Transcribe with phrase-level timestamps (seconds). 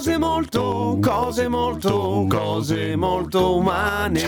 [0.00, 4.22] Cose molto, cose molto, cose molto umane.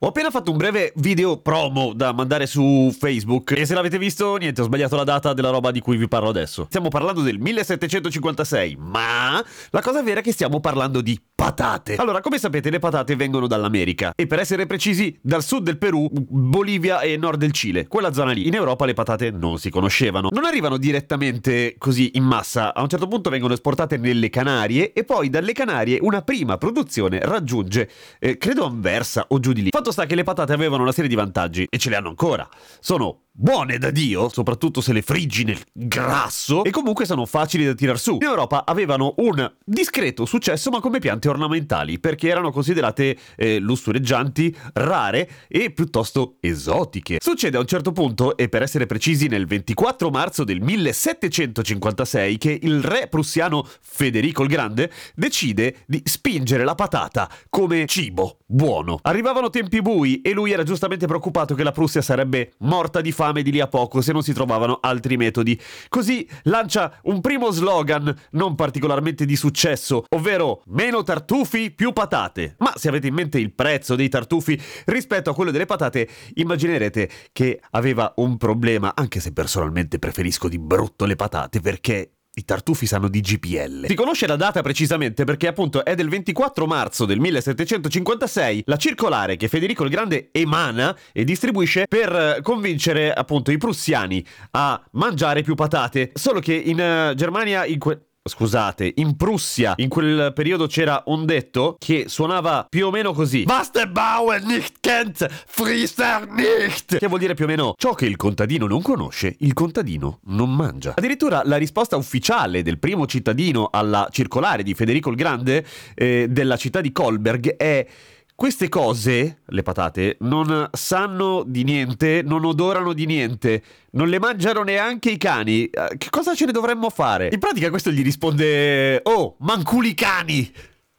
[0.00, 4.34] Ho appena fatto un breve video promo da mandare su Facebook e se l'avete visto,
[4.34, 6.64] niente, ho sbagliato la data della roba di cui vi parlo adesso.
[6.64, 9.40] Stiamo parlando del 1756, ma
[9.70, 11.94] la cosa vera è che stiamo parlando di patate.
[11.96, 16.08] Allora, come sapete, le patate vengono dall'America e per essere precisi, dal sud del Perù,
[16.10, 17.86] Bolivia e nord del Cile.
[17.86, 18.46] Quella zona lì.
[18.46, 20.28] In Europa le patate non si conoscevano.
[20.32, 22.74] Non arrivano direttamente così in massa.
[22.74, 27.20] A un certo punto vengono esportate nelle Canarie e poi dalle Canarie una prima produzione
[27.22, 29.68] raggiunge, eh, credo Anversa o giù di lì.
[29.70, 32.48] Fatto sta che le patate avevano una serie di vantaggi e ce le hanno ancora.
[32.80, 37.74] Sono buone da Dio, soprattutto se le friggi nel grasso, e comunque sono facili da
[37.74, 38.14] tirar su.
[38.14, 44.56] In Europa avevano un discreto successo, ma come piante ornamentali, perché erano considerate eh, lussureggianti,
[44.74, 47.18] rare e piuttosto esotiche.
[47.20, 52.56] Succede a un certo punto, e per essere precisi nel 24 marzo del 1756, che
[52.62, 59.00] il re prussiano Federico il Grande decide di spingere la patata come cibo buono.
[59.02, 63.22] Arrivavano tempi bui e lui era giustamente preoccupato che la Prussia sarebbe morta di fame
[63.32, 65.60] di lì a poco se non si trovavano altri metodi.
[65.88, 72.56] Così lancia un primo slogan non particolarmente di successo, ovvero meno tartufi, più patate.
[72.58, 77.10] Ma se avete in mente il prezzo dei tartufi rispetto a quello delle patate, immaginerete
[77.32, 82.86] che aveva un problema, anche se personalmente preferisco di brutto le patate perché i tartufi
[82.86, 83.86] sanno di GPL.
[83.86, 89.36] Si conosce la data precisamente perché appunto è del 24 marzo del 1756 la circolare
[89.36, 95.54] che Federico il Grande emana e distribuisce per convincere appunto i prussiani a mangiare più
[95.54, 96.10] patate.
[96.14, 101.26] Solo che in uh, Germania in quel Scusate, in Prussia in quel periodo c'era un
[101.26, 103.44] detto che suonava più o meno così.
[103.46, 106.96] Was der Bauer nicht kennt, frisst er nicht.
[106.96, 110.56] Che vuol dire più o meno ciò che il contadino non conosce, il contadino non
[110.56, 110.94] mangia.
[110.96, 115.62] Addirittura la risposta ufficiale del primo cittadino alla circolare di Federico il Grande
[115.94, 117.86] eh, della città di Kolberg è
[118.34, 123.62] queste cose, le patate, non sanno di niente, non odorano di niente,
[123.92, 125.66] non le mangiano neanche i cani.
[125.66, 127.28] Eh, che cosa ce ne dovremmo fare?
[127.32, 130.52] In pratica questo gli risponde: Oh, manculi cani!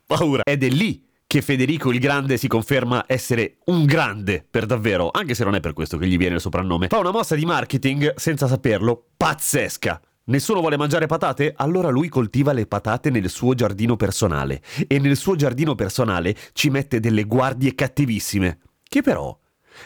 [0.05, 0.43] Paura.
[0.43, 5.33] Ed è lì che Federico il Grande si conferma essere un grande per davvero, anche
[5.33, 6.87] se non è per questo che gli viene il soprannome.
[6.87, 9.99] Fa una mossa di marketing, senza saperlo, pazzesca.
[10.27, 11.53] Nessuno vuole mangiare patate?
[11.55, 16.71] Allora lui coltiva le patate nel suo giardino personale e nel suo giardino personale ci
[16.71, 19.37] mette delle guardie cattivissime, che però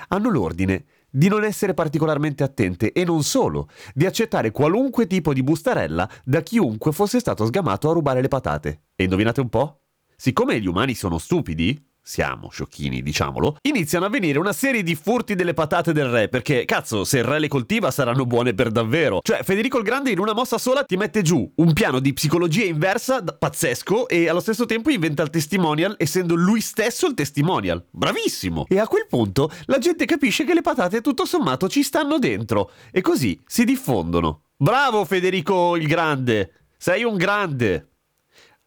[0.07, 5.43] hanno l'ordine di non essere particolarmente attente e non solo, di accettare qualunque tipo di
[5.43, 8.83] bustarella da chiunque fosse stato sgamato a rubare le patate.
[8.95, 9.81] E indovinate un po'?
[10.15, 15.35] Siccome gli umani sono stupidi, siamo sciocchini, diciamolo, iniziano a venire una serie di furti
[15.35, 19.19] delle patate del re, perché cazzo, se il re le coltiva saranno buone per davvero.
[19.21, 22.65] Cioè, Federico il Grande in una mossa sola ti mette giù un piano di psicologia
[22.65, 27.85] inversa pazzesco e allo stesso tempo inventa il testimonial essendo lui stesso il testimonial.
[27.91, 28.65] Bravissimo!
[28.67, 32.71] E a quel punto la gente capisce che le patate tutto sommato ci stanno dentro
[32.91, 34.45] e così si diffondono.
[34.57, 36.53] Bravo Federico il Grande!
[36.75, 37.88] Sei un grande!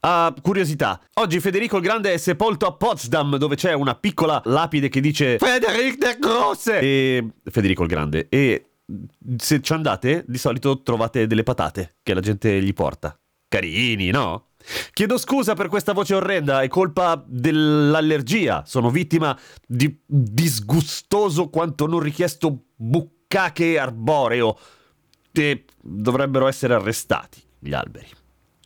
[0.04, 1.00] Uh, curiosità.
[1.14, 5.38] Oggi Federico il Grande è sepolto a Potsdam, dove c'è una piccola lapide che dice
[5.38, 6.80] Federico der Grosse!
[6.80, 8.26] E Federico il Grande.
[8.28, 8.70] E
[9.36, 13.16] se ci andate, di solito trovate delle patate che la gente gli porta.
[13.46, 14.48] Carini, no?
[14.92, 18.65] Chiedo scusa per questa voce orrenda, è colpa dell'allergia.
[18.66, 24.59] Sono vittima di disgustoso quanto non richiesto buccache arboreo.
[25.30, 28.09] E dovrebbero essere arrestati gli alberi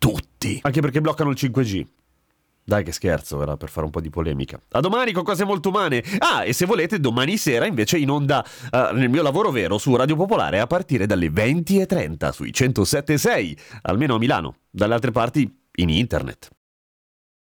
[0.07, 0.61] tutti.
[0.63, 1.87] Anche perché bloccano il 5G.
[2.63, 4.61] Dai che scherzo, era per fare un po' di polemica.
[4.71, 6.03] A domani con cose molto umane.
[6.19, 9.95] Ah, e se volete, domani sera invece in onda uh, nel mio lavoro vero su
[9.95, 14.57] Radio Popolare a partire dalle 20.30 sui 107.6, almeno a Milano.
[14.71, 16.56] Dalle altre parti in internet.